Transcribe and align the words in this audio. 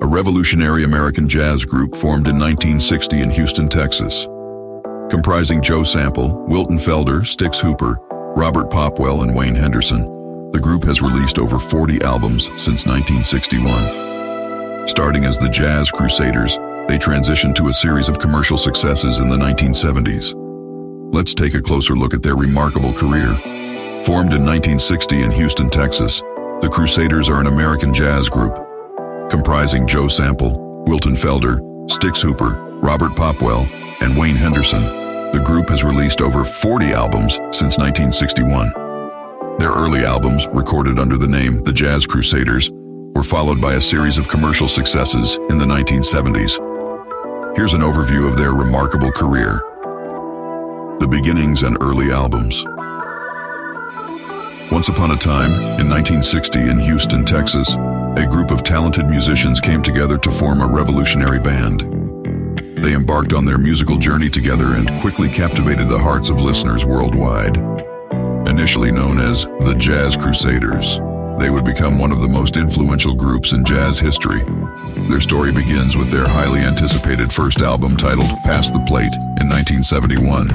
a 0.00 0.06
revolutionary 0.06 0.84
American 0.84 1.28
jazz 1.28 1.64
group 1.64 1.96
formed 1.96 2.28
in 2.28 2.38
1960 2.38 3.20
in 3.20 3.30
Houston, 3.30 3.68
Texas. 3.68 4.26
Comprising 5.10 5.60
Joe 5.60 5.82
Sample, 5.82 6.46
Wilton 6.46 6.78
Felder, 6.78 7.22
Stix 7.22 7.60
Hooper, 7.60 7.98
Robert 8.36 8.70
Popwell, 8.70 9.22
and 9.22 9.34
Wayne 9.34 9.56
Henderson, 9.56 10.02
the 10.52 10.60
group 10.60 10.84
has 10.84 11.02
released 11.02 11.40
over 11.40 11.58
40 11.58 12.00
albums 12.02 12.44
since 12.62 12.86
1961. 12.86 14.86
Starting 14.86 15.24
as 15.24 15.36
the 15.38 15.48
Jazz 15.48 15.90
Crusaders, 15.90 16.56
they 16.86 16.96
transitioned 16.96 17.56
to 17.56 17.66
a 17.68 17.72
series 17.72 18.08
of 18.08 18.20
commercial 18.20 18.56
successes 18.56 19.18
in 19.18 19.28
the 19.28 19.36
1970s. 19.36 20.32
Let's 21.12 21.34
take 21.34 21.54
a 21.54 21.62
closer 21.62 21.96
look 21.96 22.14
at 22.14 22.22
their 22.22 22.36
remarkable 22.36 22.92
career. 22.92 23.34
Formed 24.04 24.32
in 24.32 24.44
1960 24.44 25.22
in 25.22 25.32
Houston, 25.32 25.70
Texas, 25.70 26.20
the 26.60 26.70
Crusaders 26.70 27.28
are 27.28 27.40
an 27.40 27.48
American 27.48 27.92
jazz 27.92 28.28
group. 28.28 28.67
Comprising 29.30 29.86
Joe 29.86 30.08
Sample, 30.08 30.84
Wilton 30.86 31.12
Felder, 31.12 31.60
Stix 31.90 32.22
Hooper, 32.22 32.54
Robert 32.80 33.12
Popwell, 33.12 33.68
and 34.00 34.16
Wayne 34.16 34.36
Henderson, 34.36 34.82
the 35.32 35.42
group 35.44 35.68
has 35.68 35.84
released 35.84 36.22
over 36.22 36.44
40 36.44 36.92
albums 36.92 37.34
since 37.52 37.76
1961. 37.76 38.72
Their 39.58 39.72
early 39.72 40.06
albums, 40.06 40.46
recorded 40.46 40.98
under 40.98 41.18
the 41.18 41.28
name 41.28 41.62
The 41.62 41.74
Jazz 41.74 42.06
Crusaders, 42.06 42.70
were 42.72 43.22
followed 43.22 43.60
by 43.60 43.74
a 43.74 43.80
series 43.80 44.16
of 44.16 44.28
commercial 44.28 44.66
successes 44.66 45.36
in 45.50 45.58
the 45.58 45.66
1970s. 45.66 47.54
Here's 47.54 47.74
an 47.74 47.82
overview 47.82 48.26
of 48.26 48.38
their 48.38 48.52
remarkable 48.54 49.12
career. 49.12 49.62
The 51.00 51.08
beginnings 51.08 51.64
and 51.64 51.76
early 51.82 52.12
albums. 52.12 52.64
Once 54.72 54.88
upon 54.88 55.10
a 55.10 55.16
time, 55.16 55.52
in 55.52 55.88
1960 55.88 56.60
in 56.60 56.78
Houston, 56.78 57.24
Texas, 57.26 57.74
a 58.18 58.26
group 58.26 58.50
of 58.50 58.64
talented 58.64 59.06
musicians 59.06 59.60
came 59.60 59.80
together 59.80 60.18
to 60.18 60.30
form 60.30 60.60
a 60.60 60.66
revolutionary 60.66 61.38
band. 61.38 61.82
They 62.82 62.92
embarked 62.92 63.32
on 63.32 63.44
their 63.44 63.58
musical 63.58 63.96
journey 63.96 64.28
together 64.28 64.74
and 64.74 64.90
quickly 65.00 65.28
captivated 65.28 65.88
the 65.88 66.00
hearts 66.00 66.28
of 66.28 66.40
listeners 66.40 66.84
worldwide. 66.84 67.56
Initially 68.48 68.90
known 68.90 69.20
as 69.20 69.44
the 69.44 69.76
Jazz 69.78 70.16
Crusaders, 70.16 70.98
they 71.38 71.48
would 71.48 71.64
become 71.64 71.96
one 71.96 72.10
of 72.10 72.18
the 72.20 72.26
most 72.26 72.56
influential 72.56 73.14
groups 73.14 73.52
in 73.52 73.64
jazz 73.64 74.00
history. 74.00 74.42
Their 75.08 75.20
story 75.20 75.52
begins 75.52 75.96
with 75.96 76.10
their 76.10 76.26
highly 76.26 76.60
anticipated 76.60 77.32
first 77.32 77.60
album 77.60 77.96
titled 77.96 78.30
Pass 78.42 78.72
the 78.72 78.80
Plate 78.80 79.14
in 79.38 79.48
1971. 79.48 80.48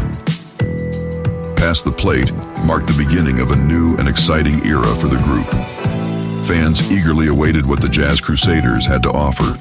Pass 1.56 1.82
the 1.82 1.94
Plate 1.94 2.34
marked 2.66 2.88
the 2.88 3.06
beginning 3.06 3.40
of 3.40 3.52
a 3.52 3.56
new 3.56 3.96
and 3.96 4.10
exciting 4.10 4.66
era 4.66 4.94
for 4.96 5.08
the 5.08 5.22
group. 5.24 5.73
Fans 6.46 6.92
eagerly 6.92 7.28
awaited 7.28 7.66
what 7.66 7.80
the 7.80 7.88
Jazz 7.88 8.20
Crusaders 8.20 8.86
had 8.86 9.02
to 9.04 9.12
offer. 9.12 9.58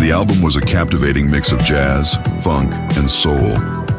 The 0.00 0.10
album 0.10 0.42
was 0.42 0.56
a 0.56 0.60
captivating 0.60 1.30
mix 1.30 1.52
of 1.52 1.60
jazz, 1.60 2.16
funk, 2.42 2.74
and 2.96 3.08
soul, 3.08 3.52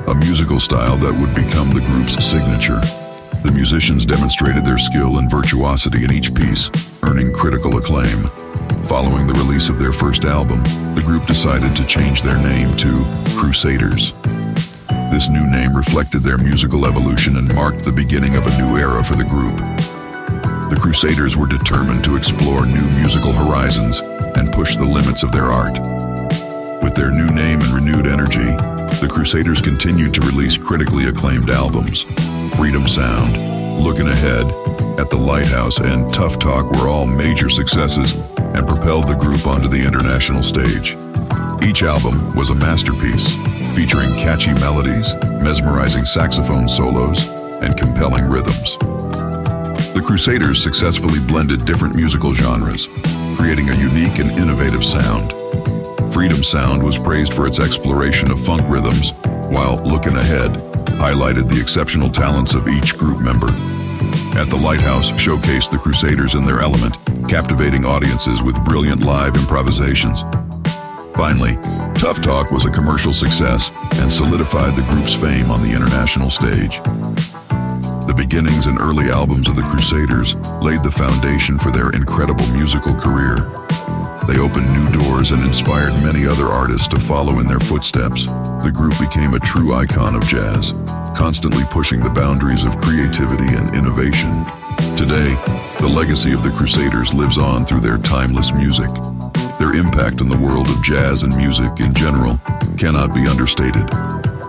a 0.10 0.14
musical 0.14 0.60
style 0.60 0.98
that 0.98 1.14
would 1.14 1.34
become 1.34 1.74
the 1.74 1.80
group's 1.80 2.22
signature. 2.26 2.82
The 3.44 3.54
musicians 3.54 4.06
demonstrated 4.06 4.66
their 4.66 4.78
skill 4.78 5.18
and 5.18 5.32
virtuosity 5.32 6.04
in 6.04 6.12
each 6.12 6.36
piece, 6.36 6.70
earning 7.04 7.32
critical 7.32 7.78
acclaim. 7.78 8.24
Following 8.84 9.26
the 9.26 9.34
release 9.38 9.70
of 9.70 9.80
their 9.80 9.94
first 9.94 10.26
album, 10.26 10.62
the 10.96 11.04
group 11.06 11.26
decided 11.26 11.74
to 11.78 11.86
change 11.86 12.22
their 12.22 12.38
name 12.38 12.76
to 12.78 13.06
Crusaders. 13.38 14.12
This 15.10 15.30
new 15.30 15.50
name 15.50 15.74
reflected 15.74 16.22
their 16.22 16.38
musical 16.38 16.86
evolution 16.86 17.38
and 17.38 17.56
marked 17.56 17.86
the 17.86 17.94
beginning 17.94 18.36
of 18.36 18.46
a 18.46 18.58
new 18.58 18.78
era 18.78 19.02
for 19.06 19.16
the 19.16 19.24
group. 19.24 19.58
The 20.74 20.80
Crusaders 20.80 21.38
were 21.38 21.46
determined 21.46 22.04
to 22.04 22.16
explore 22.16 22.66
new 22.66 22.82
musical 22.98 23.32
horizons 23.32 24.00
and 24.00 24.52
push 24.52 24.76
the 24.76 24.84
limits 24.84 25.22
of 25.22 25.32
their 25.32 25.52
art. 25.52 25.80
With 26.82 26.96
their 26.96 27.12
new 27.12 27.28
name 27.28 27.62
and 27.62 27.70
renewed 27.70 28.08
energy, 28.08 28.50
the 29.00 29.08
Crusaders 29.08 29.62
continued 29.62 30.16
to 30.16 30.22
release 30.22 30.58
critically 30.58 31.06
acclaimed 31.06 31.52
albums. 31.52 32.08
Freedom 32.56 32.88
Sound, 32.88 33.38
Looking 33.84 34.08
Ahead, 34.08 34.48
At 35.00 35.12
the 35.12 35.16
Lighthouse, 35.16 35.78
and 35.78 36.12
Tough 36.12 36.40
Talk 36.40 36.72
were 36.72 36.88
all 36.88 37.06
major 37.06 37.52
successes 37.52 38.16
and 38.38 38.68
propelled 38.68 39.08
the 39.08 39.14
group 39.14 39.46
onto 39.46 39.68
the 39.68 39.86
international 39.86 40.42
stage. 40.42 40.98
Each 41.62 41.84
album 41.84 42.34
was 42.34 42.50
a 42.50 42.56
masterpiece, 42.56 43.32
featuring 43.76 44.16
catchy 44.16 44.54
melodies, 44.56 45.14
mesmerizing 45.40 46.06
saxophone 46.06 46.68
solos, 46.68 47.28
and 47.62 47.78
compelling 47.78 48.26
rhythms. 48.26 48.76
The 49.94 50.02
Crusaders 50.02 50.62
successfully 50.62 51.20
blended 51.20 51.66
different 51.66 51.94
musical 51.96 52.34
genres, 52.34 52.88
creating 53.38 53.70
a 53.70 53.76
unique 53.76 54.18
and 54.18 54.32
innovative 54.32 54.84
sound. 54.84 55.32
Freedom 56.12 56.44
Sound 56.44 56.84
was 56.84 56.98
praised 56.98 57.34
for 57.34 57.46
its 57.46 57.60
exploration 57.60 58.32
of 58.32 58.44
funk 58.44 58.64
rhythms, 58.68 59.12
while 59.52 59.84
Looking 59.84 60.16
Ahead 60.16 60.52
highlighted 60.98 61.48
the 61.48 61.62
exceptional 61.62 62.10
talents 62.10 62.56
of 62.56 62.68
each 62.68 62.98
group 62.98 63.20
member. 63.20 63.50
At 64.36 64.50
the 64.50 64.58
Lighthouse 64.58 65.12
showcased 65.12 65.70
the 65.70 65.78
Crusaders 65.78 66.34
in 66.34 66.44
their 66.44 66.62
element, 66.62 66.98
captivating 67.30 67.86
audiences 67.86 68.42
with 68.42 68.66
brilliant 68.66 69.02
live 69.02 69.36
improvisations. 69.36 70.24
Finally, 71.16 71.56
Tough 71.94 72.20
Talk 72.20 72.50
was 72.50 72.66
a 72.66 72.72
commercial 72.72 73.14
success 73.14 73.72
and 73.94 74.12
solidified 74.12 74.76
the 74.76 74.82
group's 74.90 75.14
fame 75.14 75.52
on 75.52 75.62
the 75.62 75.76
international 75.76 76.32
stage. 76.32 76.82
The 78.06 78.14
beginnings 78.14 78.68
and 78.68 78.80
early 78.80 79.10
albums 79.10 79.48
of 79.48 79.56
the 79.56 79.62
Crusaders 79.64 80.36
laid 80.62 80.84
the 80.84 80.92
foundation 80.92 81.58
for 81.58 81.72
their 81.72 81.90
incredible 81.92 82.46
musical 82.48 82.94
career. 82.94 83.50
They 84.28 84.40
opened 84.40 84.72
new 84.74 84.90
doors 84.92 85.32
and 85.32 85.42
inspired 85.44 85.94
many 86.04 86.28
other 86.28 86.48
artists 86.48 86.90
to 86.90 87.00
follow 87.00 87.40
in 87.40 87.48
their 87.48 87.62
footsteps. 87.62 88.26
The 88.26 88.74
group 88.74 89.00
became 89.00 89.34
a 89.34 89.40
true 89.40 89.74
icon 89.74 90.16
of 90.16 90.28
jazz, 90.28 90.74
constantly 91.16 91.64
pushing 91.72 92.04
the 92.04 92.10
boundaries 92.10 92.66
of 92.66 92.78
creativity 92.78 93.48
and 93.56 93.74
innovation. 93.74 94.46
Today, 94.98 95.34
the 95.80 95.88
legacy 95.88 96.34
of 96.34 96.44
the 96.44 96.54
Crusaders 96.58 97.14
lives 97.14 97.38
on 97.38 97.66
through 97.66 97.82
their 97.82 97.98
timeless 97.98 98.52
music. 98.52 98.90
Their 99.60 99.76
impact 99.76 100.20
on 100.20 100.28
the 100.28 100.38
world 100.38 100.68
of 100.68 100.84
jazz 100.84 101.24
and 101.24 101.36
music 101.38 101.80
in 101.80 101.94
general 101.94 102.38
cannot 102.78 103.14
be 103.14 103.28
understated. 103.28 103.90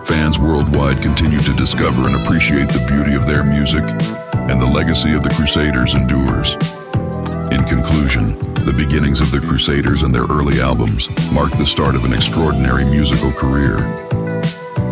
Fans 0.05 0.37
worldwide 0.37 1.01
continue 1.01 1.39
to 1.39 1.53
discover 1.55 2.05
and 2.05 2.15
appreciate 2.15 2.69
the 2.69 2.85
beauty 2.87 3.15
of 3.15 3.25
their 3.25 3.43
music, 3.43 3.83
and 3.83 4.61
the 4.61 4.65
legacy 4.65 5.13
of 5.13 5.23
the 5.23 5.31
Crusaders 5.31 5.95
endures. 5.95 6.53
In 7.51 7.63
conclusion, 7.63 8.37
the 8.65 8.75
beginnings 8.77 9.19
of 9.19 9.31
the 9.31 9.39
Crusaders 9.39 10.03
and 10.03 10.13
their 10.13 10.25
early 10.25 10.61
albums 10.61 11.09
marked 11.31 11.57
the 11.57 11.65
start 11.65 11.95
of 11.95 12.05
an 12.05 12.13
extraordinary 12.13 12.85
musical 12.85 13.31
career. 13.31 13.77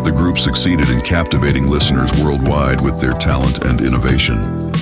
The 0.02 0.12
group 0.14 0.36
succeeded 0.36 0.90
in 0.90 1.00
captivating 1.00 1.70
listeners 1.70 2.12
worldwide 2.20 2.80
with 2.80 3.00
their 3.00 3.12
talent 3.12 3.64
and 3.64 3.82
innovation. 3.82 4.72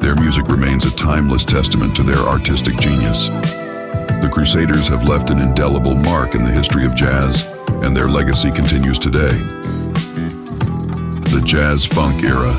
Their 0.00 0.16
music 0.16 0.48
remains 0.48 0.86
a 0.86 0.96
timeless 0.96 1.44
testament 1.44 1.94
to 1.96 2.02
their 2.02 2.16
artistic 2.16 2.78
genius. 2.78 3.28
The 3.28 4.30
Crusaders 4.32 4.88
have 4.88 5.04
left 5.04 5.30
an 5.30 5.38
indelible 5.38 5.94
mark 5.94 6.34
in 6.34 6.44
the 6.44 6.50
history 6.50 6.86
of 6.86 6.94
jazz, 6.94 7.42
and 7.84 7.94
their 7.94 8.08
legacy 8.08 8.50
continues 8.50 8.98
today. 8.98 9.61
The 11.32 11.40
Jazz 11.40 11.86
Funk 11.86 12.24
Era. 12.24 12.52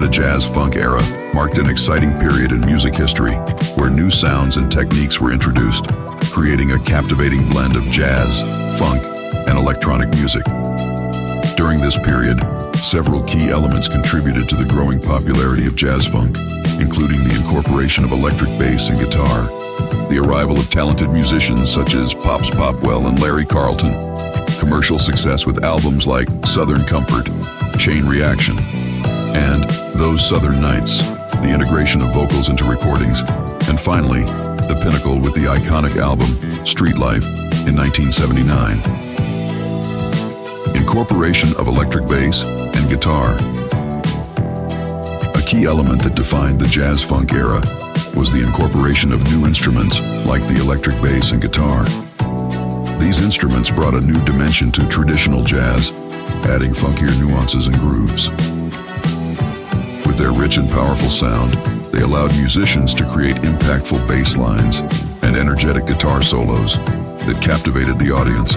The 0.00 0.08
Jazz 0.10 0.46
Funk 0.46 0.76
Era 0.76 1.02
marked 1.34 1.58
an 1.58 1.68
exciting 1.68 2.14
period 2.14 2.52
in 2.52 2.60
music 2.60 2.94
history 2.94 3.34
where 3.76 3.90
new 3.90 4.08
sounds 4.08 4.56
and 4.56 4.72
techniques 4.72 5.20
were 5.20 5.30
introduced, 5.30 5.86
creating 6.32 6.72
a 6.72 6.78
captivating 6.78 7.50
blend 7.50 7.76
of 7.76 7.84
jazz, 7.90 8.40
funk, 8.78 9.04
and 9.46 9.58
electronic 9.58 10.08
music. 10.14 10.42
During 11.54 11.82
this 11.82 11.98
period, 11.98 12.40
several 12.76 13.22
key 13.22 13.50
elements 13.50 13.86
contributed 13.86 14.48
to 14.48 14.56
the 14.56 14.64
growing 14.64 15.00
popularity 15.00 15.66
of 15.66 15.76
jazz 15.76 16.06
funk, 16.06 16.38
including 16.80 17.22
the 17.24 17.34
incorporation 17.34 18.04
of 18.04 18.12
electric 18.12 18.48
bass 18.58 18.88
and 18.88 18.98
guitar, 18.98 19.42
the 20.08 20.18
arrival 20.18 20.58
of 20.58 20.70
talented 20.70 21.10
musicians 21.10 21.70
such 21.70 21.92
as 21.92 22.14
Pops 22.14 22.48
Popwell 22.48 23.06
and 23.06 23.20
Larry 23.20 23.44
Carlton, 23.44 24.03
commercial 24.64 24.98
success 24.98 25.44
with 25.44 25.62
albums 25.62 26.06
like 26.06 26.26
Southern 26.46 26.82
Comfort, 26.86 27.26
Chain 27.78 28.06
Reaction, 28.06 28.58
and 28.58 29.62
Those 29.98 30.26
Southern 30.26 30.58
Nights, 30.58 31.02
the 31.42 31.50
integration 31.52 32.00
of 32.00 32.14
vocals 32.14 32.48
into 32.48 32.64
recordings, 32.64 33.20
and 33.68 33.78
finally, 33.78 34.24
the 34.24 34.80
pinnacle 34.82 35.20
with 35.20 35.34
the 35.34 35.42
iconic 35.42 35.96
album 35.96 36.64
Street 36.64 36.96
Life 36.96 37.24
in 37.68 37.76
1979. 37.76 38.80
incorporation 40.74 41.54
of 41.56 41.68
electric 41.68 42.08
bass 42.08 42.42
and 42.42 42.88
guitar. 42.88 43.36
A 45.34 45.42
key 45.44 45.66
element 45.66 46.02
that 46.04 46.14
defined 46.14 46.58
the 46.58 46.68
jazz 46.68 47.02
funk 47.02 47.34
era 47.34 47.60
was 48.16 48.32
the 48.32 48.42
incorporation 48.42 49.12
of 49.12 49.22
new 49.24 49.46
instruments 49.46 50.00
like 50.24 50.42
the 50.48 50.58
electric 50.58 51.00
bass 51.02 51.32
and 51.32 51.42
guitar. 51.42 51.84
These 53.04 53.20
instruments 53.20 53.70
brought 53.70 53.92
a 53.92 54.00
new 54.00 54.18
dimension 54.24 54.72
to 54.72 54.88
traditional 54.88 55.44
jazz, 55.44 55.90
adding 56.48 56.72
funkier 56.72 57.14
nuances 57.20 57.66
and 57.66 57.76
grooves. 57.76 58.30
With 60.06 60.16
their 60.16 60.32
rich 60.32 60.56
and 60.56 60.70
powerful 60.70 61.10
sound, 61.10 61.52
they 61.92 62.00
allowed 62.00 62.34
musicians 62.34 62.94
to 62.94 63.04
create 63.04 63.36
impactful 63.36 64.08
bass 64.08 64.38
lines 64.38 64.80
and 65.20 65.36
energetic 65.36 65.84
guitar 65.84 66.22
solos 66.22 66.78
that 66.78 67.42
captivated 67.42 67.98
the 67.98 68.10
audience. 68.10 68.56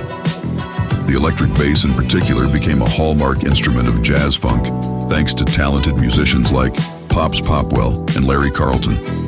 The 1.09 1.17
electric 1.17 1.53
bass 1.55 1.83
in 1.83 1.93
particular 1.93 2.47
became 2.47 2.81
a 2.81 2.89
hallmark 2.89 3.43
instrument 3.43 3.89
of 3.89 4.01
jazz 4.01 4.37
funk 4.37 4.65
thanks 5.09 5.33
to 5.33 5.43
talented 5.43 5.97
musicians 5.97 6.53
like 6.53 6.73
Pops 7.09 7.41
Popwell 7.41 8.15
and 8.15 8.25
Larry 8.25 8.51
Carlton. 8.51 9.26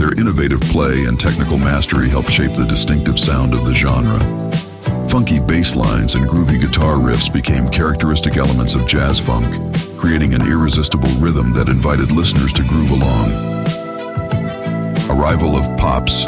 Their 0.00 0.18
innovative 0.18 0.62
play 0.62 1.04
and 1.04 1.20
technical 1.20 1.58
mastery 1.58 2.08
helped 2.08 2.30
shape 2.30 2.56
the 2.56 2.64
distinctive 2.64 3.18
sound 3.18 3.52
of 3.52 3.66
the 3.66 3.74
genre. 3.74 4.18
Funky 5.10 5.38
bass 5.38 5.76
lines 5.76 6.14
and 6.14 6.26
groovy 6.26 6.58
guitar 6.58 6.94
riffs 6.94 7.30
became 7.30 7.68
characteristic 7.68 8.38
elements 8.38 8.74
of 8.74 8.86
jazz 8.86 9.20
funk, 9.20 9.46
creating 9.98 10.32
an 10.32 10.40
irresistible 10.40 11.10
rhythm 11.18 11.52
that 11.52 11.68
invited 11.68 12.12
listeners 12.12 12.50
to 12.54 12.62
groove 12.62 12.92
along. 12.92 13.30
Arrival 15.10 15.54
of 15.54 15.66
Pops, 15.76 16.24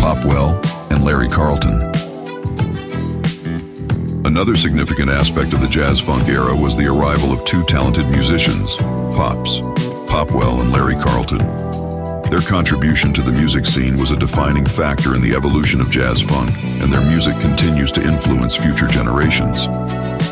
Popwell, 0.00 0.60
and 0.90 1.04
Larry 1.04 1.28
Carlton. 1.28 1.80
Another 4.26 4.56
significant 4.56 5.10
aspect 5.10 5.52
of 5.52 5.60
the 5.60 5.68
jazz 5.68 6.00
funk 6.00 6.28
era 6.28 6.56
was 6.56 6.76
the 6.76 6.88
arrival 6.88 7.30
of 7.30 7.44
two 7.44 7.62
talented 7.66 8.08
musicians, 8.08 8.74
Pops, 9.14 9.60
Popwell, 10.10 10.60
and 10.60 10.72
Larry 10.72 10.96
Carlton. 10.96 11.85
Their 12.30 12.40
contribution 12.40 13.12
to 13.14 13.22
the 13.22 13.32
music 13.32 13.64
scene 13.66 13.96
was 13.96 14.10
a 14.10 14.16
defining 14.16 14.66
factor 14.66 15.14
in 15.14 15.22
the 15.22 15.34
evolution 15.34 15.80
of 15.80 15.90
jazz 15.90 16.20
funk, 16.20 16.56
and 16.80 16.92
their 16.92 17.00
music 17.00 17.38
continues 17.40 17.92
to 17.92 18.02
influence 18.02 18.56
future 18.56 18.88
generations. 18.88 19.66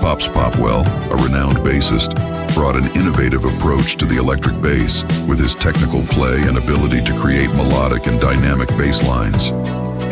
Pops 0.00 0.28
Popwell, 0.28 0.84
a 1.10 1.16
renowned 1.22 1.58
bassist, 1.58 2.14
brought 2.52 2.76
an 2.76 2.90
innovative 2.96 3.44
approach 3.44 3.96
to 3.96 4.06
the 4.06 4.16
electric 4.16 4.60
bass 4.60 5.04
with 5.26 5.38
his 5.38 5.54
technical 5.54 6.02
play 6.06 6.42
and 6.42 6.58
ability 6.58 7.02
to 7.04 7.18
create 7.20 7.48
melodic 7.54 8.06
and 8.06 8.20
dynamic 8.20 8.68
bass 8.70 9.02
lines. 9.02 9.50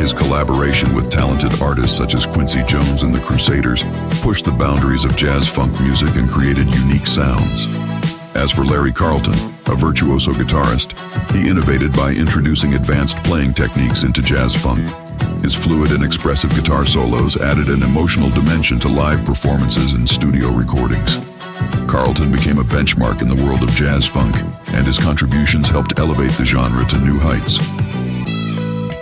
His 0.01 0.13
collaboration 0.13 0.95
with 0.95 1.11
talented 1.11 1.61
artists 1.61 1.97
such 1.97 2.15
as 2.15 2.25
Quincy 2.25 2.63
Jones 2.63 3.03
and 3.03 3.13
the 3.13 3.21
Crusaders 3.21 3.83
pushed 4.21 4.45
the 4.45 4.51
boundaries 4.51 5.05
of 5.05 5.15
jazz 5.15 5.47
funk 5.47 5.79
music 5.81 6.15
and 6.15 6.29
created 6.29 6.73
unique 6.73 7.07
sounds. 7.07 7.67
As 8.35 8.51
for 8.51 8.65
Larry 8.65 8.91
Carlton, 8.91 9.52
a 9.67 9.75
virtuoso 9.75 10.31
guitarist, 10.31 10.93
he 11.31 11.49
innovated 11.49 11.93
by 11.93 12.11
introducing 12.11 12.73
advanced 12.73 13.17
playing 13.23 13.53
techniques 13.53 14.03
into 14.03 14.21
jazz 14.21 14.55
funk. 14.55 14.87
His 15.41 15.55
fluid 15.55 15.91
and 15.91 16.03
expressive 16.03 16.53
guitar 16.55 16.85
solos 16.85 17.37
added 17.37 17.67
an 17.67 17.83
emotional 17.83 18.29
dimension 18.29 18.79
to 18.79 18.87
live 18.87 19.23
performances 19.25 19.93
and 19.93 20.07
studio 20.07 20.49
recordings. 20.49 21.19
Carlton 21.87 22.31
became 22.31 22.59
a 22.59 22.63
benchmark 22.63 23.21
in 23.21 23.27
the 23.27 23.43
world 23.43 23.61
of 23.61 23.69
jazz 23.71 24.05
funk, 24.05 24.35
and 24.67 24.87
his 24.87 24.97
contributions 24.97 25.69
helped 25.69 25.99
elevate 25.99 26.31
the 26.37 26.45
genre 26.45 26.85
to 26.85 26.97
new 26.99 27.19
heights. 27.19 27.57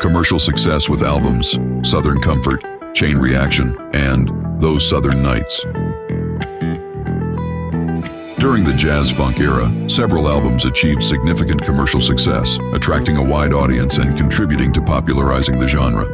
Commercial 0.02 0.40
success 0.40 0.90
with 0.90 1.04
albums 1.04 1.60
Southern 1.88 2.20
Comfort, 2.20 2.64
Chain 2.94 3.18
Reaction, 3.18 3.78
and 3.94 4.32
Those 4.62 4.88
Southern 4.88 5.22
Nights. 5.22 5.64
During 8.42 8.64
the 8.64 8.74
jazz 8.74 9.12
funk 9.12 9.40
era, 9.40 9.72
several 9.88 10.28
albums 10.28 10.66
achieved 10.66 11.04
significant 11.04 11.64
commercial 11.64 12.00
success, 12.00 12.58
attracting 12.74 13.18
a 13.18 13.24
wide 13.24 13.54
audience 13.54 14.00
and 14.00 14.18
contributing 14.18 14.74
to 14.74 14.82
popularizing 14.82 15.60
the 15.60 15.68
genre. 15.68 16.08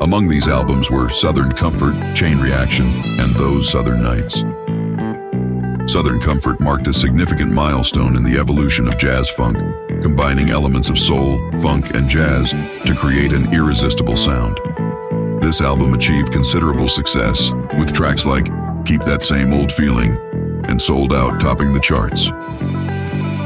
Among 0.00 0.28
these 0.28 0.46
albums 0.46 0.92
were 0.92 1.08
Southern 1.08 1.50
Comfort, 1.50 2.14
Chain 2.14 2.38
Reaction, 2.38 2.86
and 3.18 3.34
Those 3.34 3.68
Southern 3.68 4.00
Nights. 4.00 4.44
Southern 5.92 6.20
Comfort 6.20 6.60
marked 6.60 6.86
a 6.86 6.92
significant 6.92 7.50
milestone 7.50 8.14
in 8.14 8.22
the 8.22 8.38
evolution 8.38 8.86
of 8.86 8.96
jazz 8.96 9.28
funk, 9.28 9.58
combining 10.02 10.50
elements 10.50 10.88
of 10.88 10.96
soul, 10.96 11.40
funk, 11.60 11.96
and 11.96 12.08
jazz 12.08 12.52
to 12.86 12.94
create 12.96 13.32
an 13.32 13.52
irresistible 13.52 14.16
sound. 14.16 14.60
This 15.42 15.60
album 15.60 15.94
achieved 15.94 16.32
considerable 16.32 16.86
success, 16.86 17.52
with 17.76 17.92
tracks 17.92 18.24
like 18.24 18.44
Keep 18.84 19.02
That 19.02 19.22
Same 19.22 19.52
Old 19.52 19.72
Feeling 19.72 20.16
and 20.68 20.80
Sold 20.80 21.12
Out 21.12 21.40
topping 21.40 21.72
the 21.72 21.80
charts. 21.80 22.24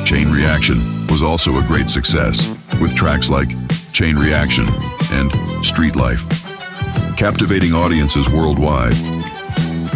Chain 0.08 0.30
Reaction 0.30 1.06
was 1.08 1.22
also 1.22 1.58
a 1.58 1.62
great 1.62 1.90
success, 1.90 2.48
with 2.80 2.94
tracks 2.94 3.28
like 3.30 3.50
Chain 3.92 4.16
Reaction 4.16 4.66
and 5.10 5.30
Street 5.64 5.96
Life, 5.96 6.26
captivating 7.16 7.74
audiences 7.74 8.28
worldwide. 8.28 8.94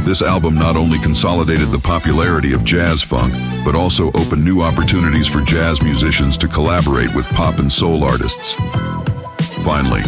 This 0.04 0.22
album 0.22 0.54
not 0.54 0.76
only 0.76 0.98
consolidated 0.98 1.70
the 1.70 1.78
popularity 1.78 2.52
of 2.52 2.64
jazz 2.64 3.02
funk, 3.02 3.32
but 3.64 3.74
also 3.74 4.08
opened 4.08 4.44
new 4.44 4.60
opportunities 4.60 5.28
for 5.28 5.40
jazz 5.42 5.80
musicians 5.80 6.36
to 6.38 6.48
collaborate 6.48 7.14
with 7.14 7.26
pop 7.28 7.58
and 7.58 7.72
soul 7.72 8.02
artists. 8.02 8.54
Finally, 9.64 10.02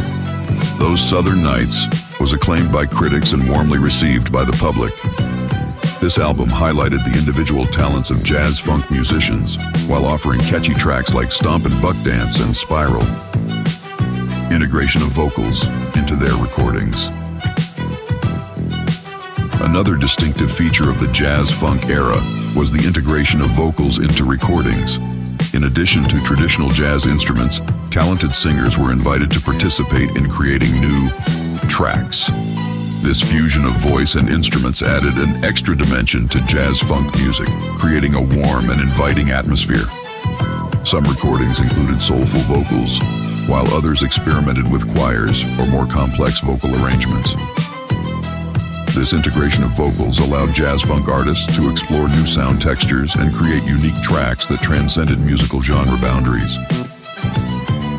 Those 0.79 1.01
Southern 1.01 1.43
Nights 1.43 1.87
was 2.19 2.33
acclaimed 2.33 2.73
by 2.73 2.87
critics 2.87 3.33
and 3.33 3.49
warmly 3.49 3.79
received 3.79 4.33
by 4.33 4.45
the 4.45 4.53
public. 4.53 4.93
This 6.05 6.19
album 6.19 6.51
highlighted 6.51 7.03
the 7.03 7.19
individual 7.19 7.67
talents 7.67 8.11
of 8.11 8.23
jazz 8.23 8.61
funk 8.61 8.91
musicians 8.91 9.57
while 9.87 10.05
offering 10.05 10.39
catchy 10.41 10.75
tracks 10.75 11.15
like 11.15 11.33
Stomp 11.33 11.65
and 11.65 11.81
Buck 11.81 11.97
Dance 12.05 12.41
and 12.41 12.55
Spiral. 12.55 13.07
Integration 14.53 15.01
of 15.01 15.09
vocals 15.09 15.67
into 15.97 16.15
their 16.15 16.37
recordings. 16.37 17.09
Another 19.63 19.97
distinctive 19.97 20.53
feature 20.53 20.91
of 20.91 21.01
the 21.01 21.11
jazz 21.11 21.51
funk 21.51 21.87
era 21.87 22.21
was 22.55 22.71
the 22.71 22.87
integration 22.87 23.41
of 23.41 23.49
vocals 23.53 23.99
into 23.99 24.25
recordings. 24.25 24.99
In 25.55 25.65
addition 25.65 26.05
to 26.05 26.23
traditional 26.23 26.69
jazz 26.69 27.07
instruments, 27.07 27.63
talented 27.89 28.37
singers 28.37 28.77
were 28.77 28.93
invited 28.93 29.31
to 29.31 29.41
participate 29.41 30.15
in 30.19 30.29
creating 30.29 30.79
new 30.83 31.09
tracks. 31.67 32.31
This 33.05 33.21
fusion 33.21 33.67
of 33.67 33.75
voice 33.75 34.15
and 34.15 34.31
instruments 34.31 34.81
added 34.81 35.19
an 35.19 35.45
extra 35.45 35.77
dimension 35.77 36.27
to 36.29 36.41
jazz 36.47 36.81
funk 36.81 37.15
music, 37.19 37.47
creating 37.79 38.15
a 38.15 38.21
warm 38.21 38.71
and 38.71 38.81
inviting 38.81 39.31
atmosphere. 39.31 39.85
Some 40.85 41.05
recordings 41.05 41.61
included 41.61 42.01
soulful 42.01 42.41
vocals, 42.41 42.99
while 43.47 43.73
others 43.75 44.03
experimented 44.03 44.73
with 44.73 44.91
choirs 44.97 45.45
or 45.45 45.67
more 45.67 45.87
complex 45.87 46.41
vocal 46.41 46.75
arrangements. 46.83 47.35
This 48.95 49.13
integration 49.13 49.65
of 49.65 49.77
vocals 49.77 50.21
allowed 50.21 50.55
jazz 50.55 50.81
funk 50.81 51.07
artists 51.07 51.55
to 51.57 51.71
explore 51.71 52.09
new 52.09 52.25
sound 52.25 52.63
textures 52.63 53.17
and 53.17 53.35
create 53.35 53.65
unique 53.65 54.01
tracks 54.03 54.47
that 54.47 54.63
transcended 54.63 55.21
musical 55.21 55.61
genre 55.61 55.99
boundaries. 55.99 56.57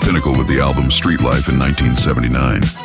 Pinnacle 0.01 0.36
with 0.36 0.48
the 0.48 0.60
album 0.60 0.89
Street 0.89 1.22
Life 1.22 1.48
in 1.48 1.60
1979. 1.60 2.85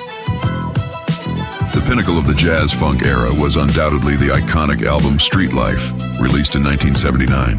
The 1.72 1.80
pinnacle 1.82 2.18
of 2.18 2.26
the 2.26 2.34
jazz 2.34 2.72
funk 2.72 3.04
era 3.04 3.32
was 3.32 3.54
undoubtedly 3.54 4.16
the 4.16 4.30
iconic 4.30 4.84
album 4.84 5.20
Street 5.20 5.52
Life, 5.52 5.92
released 6.20 6.56
in 6.56 6.64
1979. 6.64 7.58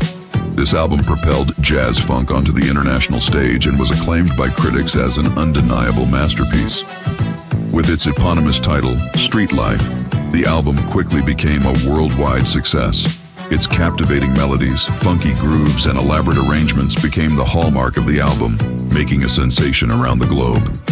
This 0.53 0.74
album 0.74 1.01
propelled 1.06 1.56
jazz 1.63 1.98
funk 1.98 2.30
onto 2.30 2.51
the 2.51 2.70
international 2.70 3.22
stage 3.22 3.68
and 3.68 3.80
was 3.80 3.91
acclaimed 3.91 4.36
by 4.36 4.50
critics 4.50 4.98
as 4.98 5.18
an 5.18 5.27
undeniable 5.38 6.06
masterpiece. 6.08 6.84
With 7.72 7.89
its 7.89 8.06
eponymous 8.06 8.60
title, 8.60 9.00
Street 9.15 9.53
Life, 9.53 9.88
the 10.34 10.44
album 10.46 10.86
quickly 10.89 11.22
became 11.22 11.65
a 11.65 11.89
worldwide 11.89 12.46
success. 12.46 13.08
Its 13.50 13.65
captivating 13.65 14.34
melodies, 14.34 14.84
funky 15.03 15.34
grooves, 15.36 15.86
and 15.86 15.98
elaborate 15.98 16.38
arrangements 16.38 17.01
became 17.01 17.34
the 17.34 17.46
hallmark 17.46 17.96
of 17.96 18.06
the 18.08 18.20
album, 18.20 18.58
making 18.89 19.24
a 19.24 19.30
sensation 19.30 19.89
around 19.89 20.20
the 20.20 20.27
globe. 20.27 20.90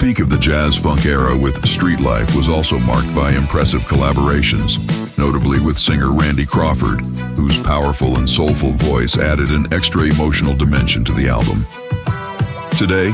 The 0.00 0.06
peak 0.06 0.20
of 0.20 0.30
the 0.30 0.38
jazz 0.38 0.78
funk 0.78 1.04
era 1.04 1.36
with 1.36 1.68
Street 1.68 2.00
Life 2.00 2.34
was 2.34 2.48
also 2.48 2.78
marked 2.78 3.14
by 3.14 3.32
impressive 3.32 3.82
collaborations, 3.82 4.78
notably 5.18 5.60
with 5.60 5.76
singer 5.76 6.10
Randy 6.10 6.46
Crawford, 6.46 7.02
whose 7.36 7.58
powerful 7.58 8.16
and 8.16 8.26
soulful 8.26 8.72
voice 8.72 9.18
added 9.18 9.50
an 9.50 9.70
extra 9.74 10.04
emotional 10.04 10.56
dimension 10.56 11.04
to 11.04 11.12
the 11.12 11.28
album. 11.28 11.66
Today, 12.78 13.10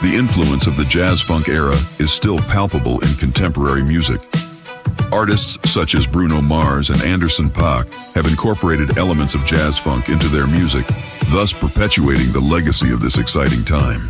the 0.00 0.14
influence 0.14 0.66
of 0.66 0.78
the 0.78 0.86
jazz 0.86 1.20
funk 1.20 1.50
era 1.50 1.76
is 1.98 2.10
still 2.10 2.38
palpable 2.38 3.00
in 3.00 3.14
contemporary 3.16 3.82
music. 3.82 4.22
Artists 5.12 5.58
such 5.70 5.94
as 5.94 6.06
Bruno 6.06 6.40
Mars 6.40 6.88
and 6.88 7.02
Anderson 7.02 7.50
Paak 7.50 7.92
have 8.14 8.24
incorporated 8.24 8.96
elements 8.96 9.34
of 9.34 9.44
jazz 9.44 9.78
funk 9.78 10.08
into 10.08 10.28
their 10.28 10.46
music, 10.46 10.86
thus 11.26 11.52
perpetuating 11.52 12.32
the 12.32 12.40
legacy 12.40 12.90
of 12.92 13.02
this 13.02 13.18
exciting 13.18 13.62
time. 13.62 14.08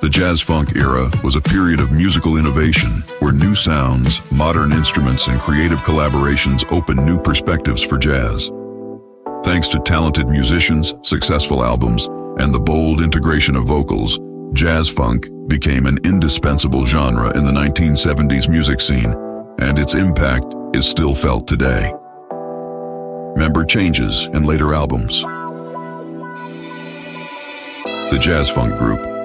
The 0.00 0.08
jazz 0.08 0.40
funk 0.40 0.76
era 0.76 1.10
was 1.24 1.34
a 1.34 1.40
period 1.40 1.80
of 1.80 1.90
musical 1.90 2.36
innovation 2.36 3.02
where 3.18 3.32
new 3.32 3.52
sounds, 3.52 4.20
modern 4.30 4.72
instruments, 4.72 5.26
and 5.26 5.40
creative 5.40 5.80
collaborations 5.80 6.64
opened 6.70 7.04
new 7.04 7.20
perspectives 7.20 7.82
for 7.82 7.98
jazz. 7.98 8.48
Thanks 9.42 9.66
to 9.70 9.80
talented 9.80 10.28
musicians, 10.28 10.94
successful 11.02 11.64
albums, 11.64 12.06
and 12.38 12.54
the 12.54 12.60
bold 12.60 13.00
integration 13.00 13.56
of 13.56 13.64
vocals, 13.64 14.20
jazz 14.52 14.88
funk 14.88 15.26
became 15.48 15.86
an 15.86 15.98
indispensable 16.04 16.86
genre 16.86 17.36
in 17.36 17.44
the 17.44 17.50
1970s 17.50 18.48
music 18.48 18.80
scene, 18.80 19.12
and 19.58 19.80
its 19.80 19.94
impact 19.94 20.46
is 20.74 20.88
still 20.88 21.14
felt 21.14 21.48
today. 21.48 21.92
Member 23.34 23.64
changes 23.64 24.26
in 24.26 24.44
later 24.44 24.74
albums. 24.74 25.22
The 28.12 28.18
Jazz 28.20 28.48
Funk 28.48 28.78
Group 28.78 29.17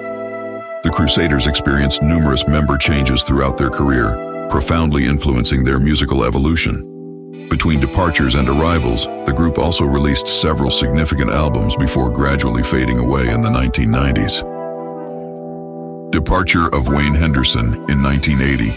the 0.84 0.90
Crusaders 0.90 1.46
experienced 1.46 2.02
numerous 2.02 2.46
member 2.46 2.76
changes 2.76 3.22
throughout 3.22 3.56
their 3.56 3.70
career, 3.70 4.48
profoundly 4.50 5.06
influencing 5.06 5.64
their 5.64 5.80
musical 5.80 6.24
evolution. 6.24 7.48
Between 7.48 7.80
departures 7.80 8.34
and 8.34 8.46
arrivals, 8.50 9.06
the 9.24 9.32
group 9.34 9.56
also 9.56 9.86
released 9.86 10.28
several 10.28 10.70
significant 10.70 11.30
albums 11.30 11.74
before 11.76 12.10
gradually 12.10 12.62
fading 12.62 12.98
away 12.98 13.30
in 13.30 13.40
the 13.40 13.48
1990s. 13.48 14.42
Departure 16.12 16.68
of 16.74 16.88
Wayne 16.88 17.14
Henderson 17.14 17.72
in 17.88 18.02
1980. 18.02 18.68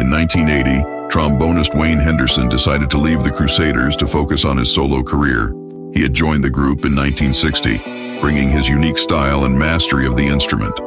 In 0.00 0.08
1980, 0.08 0.84
trombonist 1.12 1.76
Wayne 1.76 1.98
Henderson 1.98 2.48
decided 2.48 2.88
to 2.90 2.98
leave 2.98 3.24
the 3.24 3.32
Crusaders 3.32 3.96
to 3.96 4.06
focus 4.06 4.44
on 4.44 4.56
his 4.56 4.72
solo 4.72 5.02
career. 5.02 5.52
He 5.94 6.02
had 6.02 6.14
joined 6.14 6.44
the 6.44 6.50
group 6.50 6.84
in 6.84 6.94
1960 6.94 8.11
bringing 8.22 8.48
his 8.48 8.68
unique 8.68 8.98
style 8.98 9.46
and 9.46 9.58
mastery 9.58 10.06
of 10.06 10.14
the 10.14 10.24
instrument. 10.24 10.78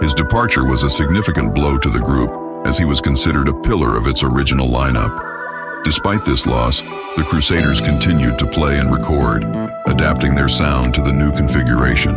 His 0.00 0.14
departure 0.14 0.64
was 0.64 0.84
a 0.84 0.88
significant 0.88 1.52
blow 1.52 1.78
to 1.78 1.90
the 1.90 1.98
group, 1.98 2.30
as 2.64 2.78
he 2.78 2.84
was 2.84 3.00
considered 3.00 3.48
a 3.48 3.60
pillar 3.62 3.96
of 3.96 4.06
its 4.06 4.22
original 4.22 4.68
lineup. 4.68 5.82
Despite 5.82 6.24
this 6.24 6.46
loss, 6.46 6.82
the 7.16 7.26
Crusaders 7.26 7.80
continued 7.80 8.38
to 8.38 8.46
play 8.46 8.78
and 8.78 8.92
record, 8.92 9.42
adapting 9.86 10.36
their 10.36 10.46
sound 10.46 10.94
to 10.94 11.02
the 11.02 11.10
new 11.10 11.32
configuration. 11.32 12.14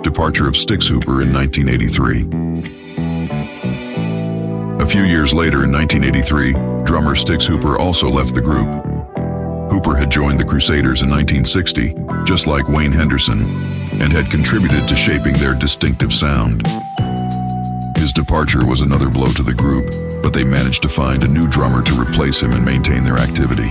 Departure 0.00 0.48
of 0.48 0.54
Stix 0.54 0.88
Hooper 0.88 1.20
in 1.20 1.34
1983. 1.34 2.22
A 4.82 4.86
few 4.86 5.02
years 5.02 5.34
later 5.34 5.64
in 5.64 5.70
1983, 5.70 6.52
drummer 6.84 7.14
Stix 7.14 7.44
Hooper 7.46 7.76
also 7.76 8.08
left 8.08 8.34
the 8.34 8.40
group, 8.40 8.91
Hooper 9.70 9.96
had 9.96 10.10
joined 10.10 10.38
the 10.38 10.44
Crusaders 10.44 11.02
in 11.02 11.10
1960, 11.10 11.94
just 12.24 12.46
like 12.46 12.68
Wayne 12.68 12.92
Henderson, 12.92 13.40
and 14.00 14.12
had 14.12 14.30
contributed 14.30 14.88
to 14.88 14.96
shaping 14.96 15.34
their 15.34 15.54
distinctive 15.54 16.12
sound. 16.12 16.66
His 17.96 18.12
departure 18.12 18.66
was 18.66 18.80
another 18.80 19.08
blow 19.08 19.32
to 19.32 19.42
the 19.42 19.54
group, 19.54 19.90
but 20.22 20.32
they 20.32 20.44
managed 20.44 20.82
to 20.82 20.88
find 20.88 21.22
a 21.22 21.28
new 21.28 21.46
drummer 21.46 21.82
to 21.82 22.00
replace 22.00 22.42
him 22.42 22.52
and 22.52 22.64
maintain 22.64 23.04
their 23.04 23.18
activity. 23.18 23.70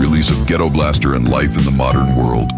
Release 0.00 0.30
of 0.30 0.46
Ghetto 0.46 0.68
Blaster 0.68 1.14
and 1.14 1.28
Life 1.28 1.56
in 1.56 1.64
the 1.64 1.70
Modern 1.70 2.14
World. 2.16 2.50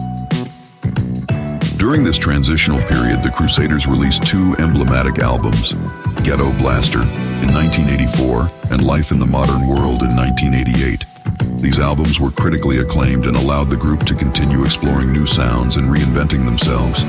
During 1.79 2.03
this 2.03 2.19
transitional 2.19 2.81
period, 2.89 3.23
the 3.23 3.31
Crusaders 3.31 3.87
released 3.87 4.27
two 4.27 4.55
emblematic 4.59 5.19
albums, 5.19 5.75
Ghetto 6.25 6.51
Blaster 6.59 7.03
in 7.03 7.53
1984 7.53 8.49
and 8.71 8.85
Life 8.85 9.11
in 9.11 9.19
the 9.19 9.27
Modern 9.27 9.67
World 9.67 10.03
in 10.03 10.17
1988. 10.17 11.13
These 11.64 11.78
albums 11.78 12.21
were 12.21 12.30
critically 12.30 12.80
acclaimed 12.80 13.25
and 13.26 13.38
allowed 13.38 13.71
the 13.71 13.76
group 13.78 14.00
to 14.00 14.14
continue 14.14 14.62
exploring 14.64 15.11
new 15.11 15.25
sounds 15.25 15.76
and 15.76 15.87
reinventing 15.87 16.44
themselves. 16.44 17.04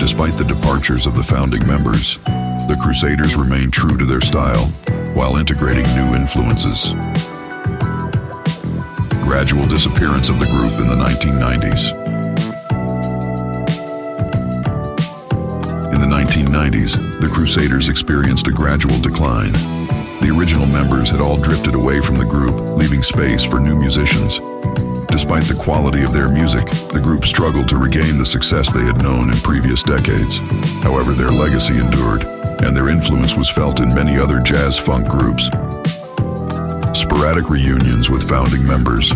Despite 0.00 0.36
the 0.36 0.44
departures 0.44 1.06
of 1.06 1.16
the 1.16 1.22
founding 1.22 1.64
members, 1.64 2.18
the 2.66 2.76
Crusaders 2.82 3.36
remained 3.36 3.72
true 3.72 3.96
to 3.96 4.04
their 4.04 4.20
style 4.20 4.66
while 5.14 5.36
integrating 5.36 5.84
new 5.94 6.16
influences. 6.16 6.94
Gradual 9.22 9.68
disappearance 9.68 10.30
of 10.30 10.40
the 10.40 10.46
group 10.46 10.72
in 10.72 10.88
the 10.88 10.96
1990s. 10.96 11.94
In 15.94 16.00
the 16.00 16.08
1990s, 16.08 17.20
the 17.20 17.28
Crusaders 17.28 17.88
experienced 17.88 18.48
a 18.48 18.50
gradual 18.50 18.98
decline 18.98 19.54
the 20.20 20.34
original 20.36 20.66
members 20.66 21.10
had 21.10 21.20
all 21.20 21.36
drifted 21.36 21.74
away 21.74 22.00
from 22.00 22.16
the 22.16 22.24
group, 22.24 22.54
leaving 22.76 23.02
space 23.02 23.44
for 23.44 23.58
new 23.58 23.74
musicians. 23.74 24.38
Despite 25.10 25.44
the 25.44 25.58
quality 25.58 26.02
of 26.02 26.12
their 26.12 26.28
music, 26.28 26.66
the 26.92 27.00
group 27.02 27.24
struggled 27.24 27.68
to 27.68 27.78
regain 27.78 28.18
the 28.18 28.26
success 28.26 28.72
they 28.72 28.84
had 28.84 29.02
known 29.02 29.30
in 29.30 29.36
previous 29.38 29.82
decades. 29.82 30.38
However, 30.82 31.14
their 31.14 31.30
legacy 31.30 31.78
endured, 31.78 32.24
and 32.24 32.76
their 32.76 32.88
influence 32.88 33.36
was 33.36 33.50
felt 33.50 33.80
in 33.80 33.94
many 33.94 34.18
other 34.18 34.40
jazz 34.40 34.78
funk 34.78 35.08
groups. 35.08 35.46
Sporadic 36.98 37.48
reunions 37.48 38.10
with 38.10 38.28
founding 38.28 38.66
members. 38.66 39.10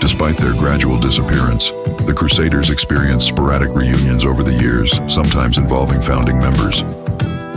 Despite 0.00 0.36
their 0.36 0.52
gradual 0.52 1.00
disappearance, 1.00 1.70
the 2.06 2.14
Crusaders 2.16 2.70
experienced 2.70 3.26
sporadic 3.26 3.70
reunions 3.70 4.24
over 4.24 4.42
the 4.42 4.54
years, 4.54 5.00
sometimes 5.08 5.58
involving 5.58 6.00
founding 6.00 6.38
members. 6.38 6.84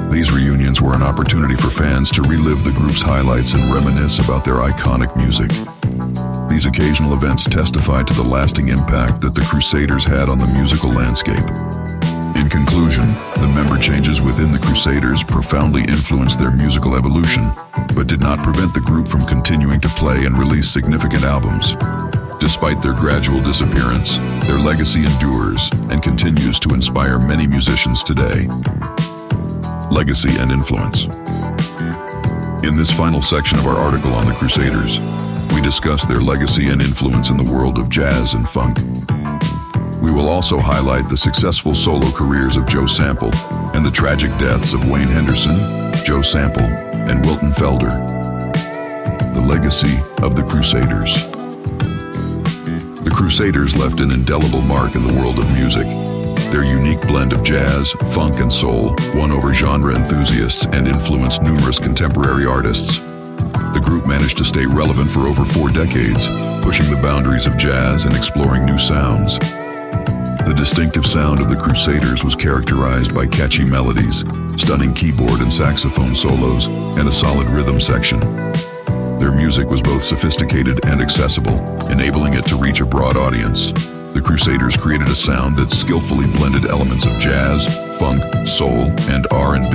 These 0.09 0.31
reunions 0.31 0.81
were 0.81 0.95
an 0.95 1.03
opportunity 1.03 1.55
for 1.55 1.69
fans 1.69 2.09
to 2.11 2.23
relive 2.23 2.63
the 2.63 2.71
group's 2.71 3.01
highlights 3.01 3.53
and 3.53 3.71
reminisce 3.71 4.17
about 4.17 4.43
their 4.43 4.55
iconic 4.55 5.15
music. 5.15 5.51
These 6.49 6.65
occasional 6.65 7.13
events 7.13 7.45
testify 7.45 8.01
to 8.03 8.13
the 8.15 8.27
lasting 8.27 8.69
impact 8.69 9.21
that 9.21 9.35
the 9.35 9.41
Crusaders 9.41 10.03
had 10.03 10.27
on 10.27 10.39
the 10.39 10.47
musical 10.47 10.89
landscape. 10.89 11.47
In 12.35 12.49
conclusion, 12.49 13.05
the 13.39 13.51
member 13.53 13.77
changes 13.77 14.19
within 14.19 14.51
the 14.51 14.57
Crusaders 14.57 15.23
profoundly 15.23 15.83
influenced 15.83 16.39
their 16.39 16.51
musical 16.51 16.95
evolution, 16.95 17.51
but 17.95 18.07
did 18.07 18.19
not 18.19 18.43
prevent 18.43 18.73
the 18.73 18.81
group 18.81 19.07
from 19.07 19.27
continuing 19.27 19.79
to 19.79 19.89
play 19.89 20.25
and 20.25 20.39
release 20.39 20.69
significant 20.69 21.23
albums. 21.23 21.75
Despite 22.39 22.81
their 22.81 22.93
gradual 22.93 23.43
disappearance, 23.43 24.17
their 24.47 24.57
legacy 24.57 25.05
endures 25.05 25.69
and 25.91 26.01
continues 26.01 26.59
to 26.61 26.73
inspire 26.73 27.19
many 27.19 27.45
musicians 27.45 28.01
today 28.01 28.47
legacy, 29.91 30.37
and 30.37 30.51
influence. 30.51 31.05
In 32.63 32.75
this 32.75 32.91
final 32.91 33.21
section 33.21 33.57
of 33.57 33.67
our 33.67 33.75
article 33.75 34.13
on 34.13 34.25
the 34.25 34.33
Crusaders, 34.33 34.99
we 35.53 35.61
discuss 35.61 36.05
their 36.05 36.21
legacy 36.21 36.69
and 36.69 36.81
influence 36.81 37.29
in 37.29 37.37
the 37.37 37.51
world 37.51 37.77
of 37.77 37.89
jazz 37.89 38.33
and 38.33 38.47
funk. 38.47 38.77
We 40.01 40.11
will 40.11 40.29
also 40.29 40.59
highlight 40.59 41.09
the 41.09 41.17
successful 41.17 41.73
solo 41.73 42.11
careers 42.11 42.57
of 42.57 42.67
Joe 42.67 42.85
Sample 42.85 43.33
and 43.73 43.85
the 43.85 43.91
tragic 43.91 44.31
deaths 44.37 44.73
of 44.73 44.89
Wayne 44.89 45.07
Henderson, 45.07 45.57
Joe 46.05 46.21
Sample, 46.21 46.63
and 46.63 47.25
Wilton 47.25 47.51
Felder. 47.51 47.91
The 49.33 49.41
legacy 49.41 49.97
of 50.23 50.35
the 50.35 50.43
Crusaders. 50.43 51.15
The 53.03 53.11
Crusaders 53.13 53.75
left 53.75 54.01
an 54.01 54.11
indelible 54.11 54.61
mark 54.61 54.95
in 54.95 55.05
the 55.05 55.13
world 55.13 55.39
of 55.39 55.51
music 55.53 55.87
their 56.51 56.63
unique 56.63 57.01
blend 57.01 57.31
of 57.31 57.43
jazz, 57.43 57.91
funk, 58.13 58.39
and 58.39 58.51
soul 58.51 58.95
won 59.13 59.31
over 59.31 59.53
genre 59.53 59.95
enthusiasts 59.95 60.65
and 60.65 60.87
influenced 60.87 61.43
numerous 61.43 61.77
contemporary 61.77 62.45
artists. 62.45 62.97
The 62.97 63.81
group 63.83 64.07
managed 64.07 64.37
to 64.39 64.43
stay 64.43 64.65
relevant 64.65 65.11
for 65.11 65.27
over 65.27 65.45
four 65.45 65.69
decades, 65.69 66.27
pushing 66.63 66.89
the 66.89 66.99
boundaries 67.01 67.45
of 67.45 67.57
jazz 67.57 68.05
and 68.05 68.15
exploring 68.15 68.65
new 68.65 68.77
sounds. 68.77 69.37
The 69.37 70.55
distinctive 70.55 71.05
sound 71.05 71.39
of 71.39 71.49
the 71.49 71.55
Crusaders 71.55 72.23
was 72.23 72.35
characterized 72.35 73.13
by 73.13 73.27
catchy 73.27 73.63
melodies, 73.63 74.25
stunning 74.57 74.93
keyboard 74.93 75.41
and 75.41 75.53
saxophone 75.53 76.15
solos, 76.15 76.65
and 76.97 77.07
a 77.07 77.11
solid 77.11 77.47
rhythm 77.49 77.79
section. 77.79 78.19
Their 79.19 79.31
music 79.31 79.69
was 79.69 79.81
both 79.81 80.01
sophisticated 80.01 80.85
and 80.85 81.01
accessible, 81.01 81.59
enabling 81.91 82.33
it 82.33 82.45
to 82.47 82.55
reach 82.55 82.81
a 82.81 82.85
broad 82.85 83.17
audience 83.17 83.73
the 84.13 84.21
Crusaders 84.21 84.75
created 84.75 85.07
a 85.07 85.15
sound 85.15 85.55
that 85.57 85.69
skillfully 85.69 86.25
blended 86.25 86.65
elements 86.65 87.05
of 87.05 87.19
jazz, 87.19 87.67
funk, 87.99 88.23
soul, 88.47 88.85
and 89.09 89.27
R&B, 89.29 89.69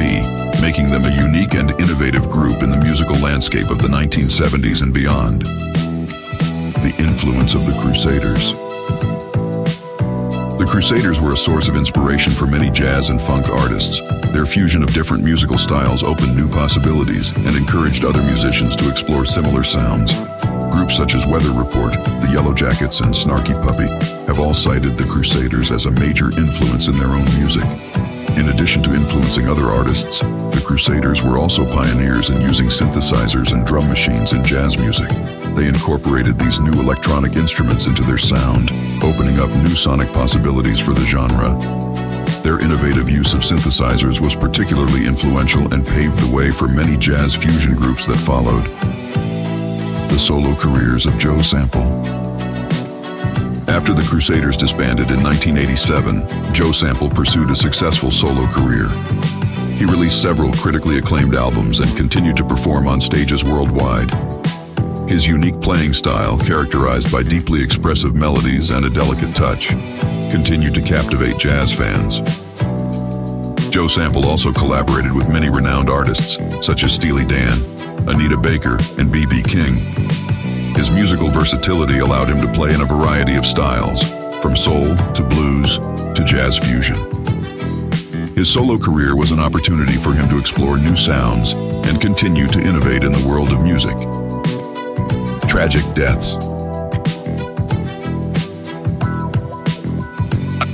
making 0.61 0.91
them 0.91 1.05
a 1.05 1.17
unique 1.17 1.55
and 1.55 1.71
innovative 1.81 2.29
group 2.29 2.63
in 2.63 2.71
the 2.71 2.77
musical 2.77 3.17
landscape 3.17 3.71
of 3.71 3.81
the 3.81 3.89
1970s 3.89 4.83
and 4.83 4.93
beyond. 4.93 5.43
The 5.43 6.95
influence 6.99 7.55
of 7.55 7.65
the 7.65 7.79
Crusaders. 7.81 8.53
The 10.59 10.67
Crusaders 10.69 11.21
were 11.21 11.33
a 11.33 11.37
source 11.37 11.69
of 11.69 11.77
inspiration 11.77 12.33
for 12.33 12.47
many 12.47 12.71
jazz 12.71 13.11
and 13.11 13.23
funk 13.23 13.49
artists. 13.49 14.01
Their 14.33 14.47
fusion 14.47 14.83
of 14.83 14.93
different 14.93 15.23
musical 15.23 15.59
styles 15.59 16.03
opened 16.03 16.37
new 16.37 16.49
possibilities 16.49 17.31
and 17.37 17.55
encouraged 17.57 18.05
other 18.05 18.23
musicians 18.23 18.75
to 18.77 18.91
explore 18.91 19.25
similar 19.25 19.63
sounds. 19.63 20.13
Groups 20.75 20.97
such 20.97 21.15
as 21.15 21.25
Weather 21.25 21.53
Report, 21.53 21.93
the 21.93 22.31
Yellow 22.33 22.53
Jackets, 22.53 23.01
and 23.01 23.15
Snarky 23.15 23.55
Puppy 23.63 24.14
have 24.27 24.41
all 24.41 24.55
cited 24.55 24.97
the 24.97 25.05
Crusaders 25.05 25.71
as 25.71 25.87
a 25.87 25.91
major 25.91 26.27
influence 26.39 26.89
in 26.89 26.99
their 26.99 27.09
own 27.09 27.25
music. 27.39 27.65
In 28.37 28.49
addition 28.49 28.83
to 28.83 28.95
influencing 28.95 29.49
other 29.49 29.67
artists, 29.67 30.19
the 30.21 30.63
Crusaders 30.65 31.23
were 31.23 31.39
also 31.39 31.65
pioneers 31.65 32.31
in 32.31 32.41
using 32.41 32.67
synthesizers 32.67 33.53
and 33.53 33.67
drum 33.67 33.89
machines 33.89 34.33
in 34.33 34.45
jazz 34.45 34.77
music. 34.77 35.09
they 35.55 35.69
incorporated 35.69 36.37
these 36.37 36.59
new 36.59 36.73
electronic 36.73 37.37
instruments 37.37 37.87
into 37.87 38.03
their 38.03 38.19
sound, 38.19 38.73
opening 39.05 39.39
up 39.39 39.51
new 39.51 39.77
sonic 39.77 40.13
possibilities 40.13 40.81
for 40.81 40.95
the 40.95 41.05
genre. 41.05 41.55
Their 42.43 42.59
innovative 42.61 43.09
use 43.09 43.35
of 43.35 43.41
synthesizers 43.43 44.21
was 44.21 44.35
particularly 44.35 45.07
influential 45.07 45.73
and 45.73 45.87
paved 45.87 46.19
the 46.19 46.35
way 46.35 46.51
for 46.51 46.67
many 46.67 46.97
jazz 46.97 47.35
fusion 47.35 47.77
groups 47.77 48.07
that 48.07 48.19
followed. 48.19 48.65
The 50.11 50.19
solo 50.19 50.55
careers 50.57 51.07
of 51.07 51.17
Joe 51.19 51.41
Sample. 51.41 52.24
After 53.75 53.93
the 53.93 54.03
Crusaders 54.09 54.57
disbanded 54.57 55.11
in 55.11 55.21
1987, 55.21 56.55
Joe 56.55 56.71
Sample 56.71 57.11
pursued 57.11 57.51
a 57.51 57.57
successful 57.57 58.13
solo 58.13 58.47
career. 58.47 58.89
He 59.73 59.85
released 59.85 60.23
several 60.23 60.53
critically 60.53 60.99
acclaimed 60.99 61.35
albums 61.35 61.81
and 61.81 61.97
continued 61.97 62.37
to 62.37 62.45
perform 62.45 62.87
on 62.87 63.01
stages 63.01 63.43
worldwide. 63.43 64.13
His 65.11 65.27
unique 65.27 65.61
playing 65.61 65.93
style, 65.93 66.39
characterized 66.39 67.11
by 67.11 67.25
deeply 67.25 67.65
expressive 67.65 68.15
melodies 68.15 68.71
and 68.71 68.87
a 68.87 68.91
delicate 68.91 69.35
touch, 69.35 69.71
continued 70.31 70.75
to 70.75 70.81
captivate 70.81 71.39
jazz 71.39 71.75
fans. 71.75 72.21
Joe 73.71 73.89
Sample 73.89 74.27
also 74.27 74.53
collaborated 74.53 75.13
with 75.13 75.29
many 75.29 75.49
renowned 75.49 75.91
artists, 75.91 76.39
such 76.65 76.85
as 76.85 76.95
Steely 76.95 77.25
Dan, 77.25 77.59
Anita 78.09 78.37
Baker, 78.37 78.79
and 78.99 79.11
B.B. 79.11 79.43
King. 79.43 80.24
His 80.77 80.91
musical 80.91 81.31
versatility 81.31 81.99
allowed 81.99 82.29
him 82.29 82.41
to 82.41 82.53
play 82.53 82.75
in 82.75 82.81
a 82.81 82.85
variety 82.85 83.37
of 83.37 83.47
styles, 83.47 84.03
from 84.43 84.57
soul 84.57 84.97
to 85.15 85.23
blues 85.23 85.79
to 86.15 86.25
jazz 86.25 86.59
fusion. 86.59 86.97
His 88.35 88.53
solo 88.53 88.77
career 88.77 89.15
was 89.15 89.31
an 89.31 89.39
opportunity 89.39 89.95
for 89.95 90.13
him 90.13 90.29
to 90.29 90.39
explore 90.39 90.77
new 90.77 90.97
sounds 90.97 91.53
and 91.87 92.01
continue 92.01 92.49
to 92.49 92.61
innovate 92.61 93.05
in 93.05 93.13
the 93.13 93.29
world 93.29 93.53
of 93.53 93.63
music. 93.63 93.97
Tragic 95.49 95.85
deaths. 95.95 96.35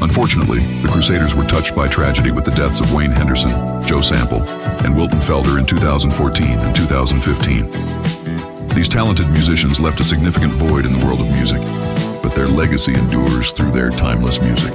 Unfortunately, 0.00 0.60
the 0.80 0.88
Crusaders 0.88 1.34
were 1.34 1.44
touched 1.44 1.76
by 1.76 1.86
tragedy 1.86 2.30
with 2.30 2.46
the 2.46 2.50
deaths 2.52 2.80
of 2.80 2.92
Wayne 2.94 3.10
Henderson, 3.10 3.50
Joe 3.86 4.00
Sample, 4.00 4.42
and 4.84 4.96
Wilton 4.96 5.20
Felder 5.20 5.58
in 5.58 5.66
2014 5.66 6.58
and 6.58 6.74
2015. 6.74 7.99
These 8.74 8.88
talented 8.88 9.28
musicians 9.30 9.80
left 9.80 10.00
a 10.00 10.04
significant 10.04 10.52
void 10.52 10.86
in 10.86 10.92
the 10.92 11.04
world 11.04 11.20
of 11.20 11.30
music, 11.32 11.60
but 12.22 12.34
their 12.34 12.48
legacy 12.48 12.94
endures 12.94 13.50
through 13.50 13.72
their 13.72 13.90
timeless 13.90 14.40
music. 14.40 14.74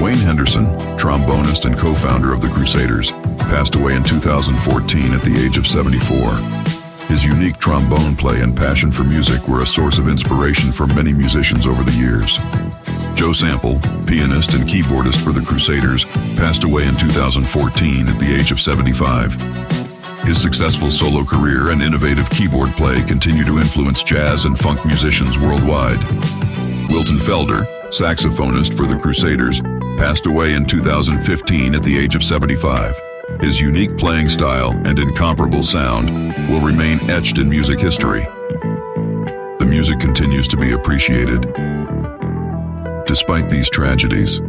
Wayne 0.00 0.18
Henderson, 0.18 0.66
trombonist 0.98 1.64
and 1.64 1.76
co-founder 1.76 2.32
of 2.32 2.40
the 2.40 2.48
Crusaders, 2.48 3.12
passed 3.38 3.74
away 3.74 3.94
in 3.94 4.04
2014 4.04 5.12
at 5.12 5.22
the 5.22 5.36
age 5.44 5.56
of 5.56 5.66
74. 5.66 6.34
His 7.06 7.24
unique 7.24 7.58
trombone 7.58 8.16
play 8.16 8.40
and 8.40 8.56
passion 8.56 8.90
for 8.90 9.04
music 9.04 9.46
were 9.46 9.62
a 9.62 9.66
source 9.66 9.98
of 9.98 10.08
inspiration 10.08 10.72
for 10.72 10.86
many 10.86 11.12
musicians 11.12 11.66
over 11.66 11.82
the 11.82 11.92
years. 11.92 12.38
Joe 13.14 13.32
Sample, 13.32 13.80
pianist 14.06 14.54
and 14.54 14.68
keyboardist 14.68 15.22
for 15.22 15.32
the 15.32 15.40
Crusaders, 15.40 16.04
passed 16.36 16.64
away 16.64 16.86
in 16.86 16.96
2014 16.96 18.08
at 18.08 18.18
the 18.18 18.34
age 18.34 18.50
of 18.50 18.60
75. 18.60 19.55
His 20.26 20.42
successful 20.42 20.90
solo 20.90 21.22
career 21.22 21.70
and 21.70 21.80
innovative 21.80 22.28
keyboard 22.30 22.70
play 22.72 23.00
continue 23.04 23.44
to 23.44 23.60
influence 23.60 24.02
jazz 24.02 24.44
and 24.44 24.58
funk 24.58 24.84
musicians 24.84 25.38
worldwide. 25.38 26.00
Wilton 26.90 27.18
Felder, 27.18 27.64
saxophonist 27.90 28.76
for 28.76 28.86
the 28.86 28.98
Crusaders, 28.98 29.60
passed 29.96 30.26
away 30.26 30.54
in 30.54 30.66
2015 30.66 31.76
at 31.76 31.82
the 31.84 31.96
age 31.96 32.16
of 32.16 32.24
75. 32.24 33.00
His 33.40 33.60
unique 33.60 33.96
playing 33.96 34.28
style 34.28 34.72
and 34.84 34.98
incomparable 34.98 35.62
sound 35.62 36.10
will 36.50 36.60
remain 36.60 37.08
etched 37.08 37.38
in 37.38 37.48
music 37.48 37.78
history. 37.78 38.24
The 39.60 39.66
music 39.68 40.00
continues 40.00 40.48
to 40.48 40.56
be 40.56 40.72
appreciated. 40.72 41.42
Despite 43.06 43.48
these 43.48 43.70
tragedies, 43.70 44.40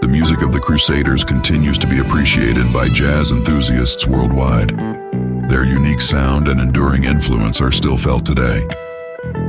the 0.00 0.08
music 0.08 0.42
of 0.42 0.52
the 0.52 0.60
Crusaders 0.60 1.24
continues 1.24 1.76
to 1.78 1.88
be 1.88 1.98
appreciated 1.98 2.72
by 2.72 2.88
jazz 2.88 3.32
enthusiasts 3.32 4.06
worldwide. 4.06 5.03
Their 5.48 5.64
unique 5.64 6.00
sound 6.00 6.48
and 6.48 6.58
enduring 6.58 7.04
influence 7.04 7.60
are 7.60 7.70
still 7.70 7.98
felt 7.98 8.24
today. 8.24 8.66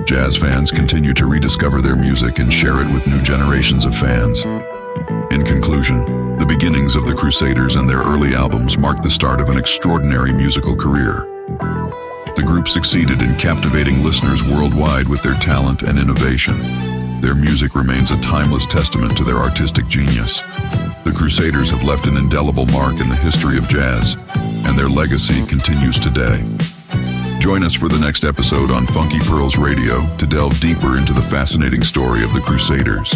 Jazz 0.05 0.36
fans 0.36 0.69
continue 0.69 1.13
to 1.13 1.25
rediscover 1.25 1.81
their 1.81 1.95
music 1.95 2.39
and 2.39 2.53
share 2.53 2.81
it 2.81 2.93
with 2.93 3.08
new 3.08 3.21
generations 3.21 3.86
of 3.86 3.95
fans. 3.95 4.43
In 5.31 5.45
conclusion, 5.45 6.38
the 6.38 6.45
beginnings 6.45 6.95
of 6.95 7.08
the 7.08 7.15
Crusaders 7.15 7.75
and 7.75 7.89
their 7.89 8.03
early 8.03 8.36
albums 8.36 8.77
marked 8.77 9.03
the 9.03 9.10
start 9.10 9.39
of 9.39 9.49
an 9.49 9.58
extraordinary 9.58 10.34
musical 10.34 10.75
career. 10.75 11.25
The 12.36 12.43
group 12.45 12.67
succeeded 12.67 13.21
in 13.21 13.38
captivating 13.38 14.03
listeners 14.03 14.43
worldwide 14.43 15.08
with 15.08 15.21
their 15.21 15.36
talent 15.36 15.84
and 15.84 15.97
innovation. 15.97 16.55
Their 17.21 17.36
music 17.36 17.73
remains 17.73 18.12
a 18.12 18.19
timeless 18.19 18.65
testament 18.65 19.17
to 19.17 19.23
their 19.23 19.38
artistic 19.38 19.88
genius. 19.88 20.41
The 21.05 21.13
Crusaders 21.15 21.69
have 21.69 21.84
left 21.84 22.08
an 22.08 22.17
indelible 22.17 22.65
mark 22.65 22.99
in 22.99 23.08
the 23.08 23.15
history 23.15 23.58
of 23.58 23.69
jazz, 23.69 24.17
and 24.65 24.78
their 24.78 24.89
legacy 24.89 25.45
continues 25.45 25.99
today. 25.99 26.43
Join 27.39 27.63
us 27.63 27.75
for 27.75 27.88
the 27.88 27.99
next 27.99 28.23
episode 28.23 28.71
on 28.71 28.88
Funky 28.88 29.19
Pearls 29.19 29.58
Radio 29.58 30.06
to 30.17 30.25
delve 30.25 30.60
deeper 30.60 30.97
into 30.97 31.13
the 31.13 31.21
fascinating 31.21 31.84
story 31.84 32.23
of 32.23 32.34
the 32.34 32.41
Crusaders. 32.41 33.13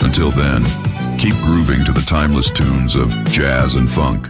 Until 0.00 0.30
then, 0.30 0.64
keep 1.18 1.34
grooving 1.42 1.84
to 1.84 1.92
the 1.92 2.04
timeless 2.06 2.50
tunes 2.50 2.96
of 2.96 3.10
jazz 3.26 3.74
and 3.74 3.90
funk. 3.90 4.28